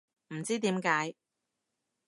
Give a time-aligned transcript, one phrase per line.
[0.33, 1.15] 唔知點解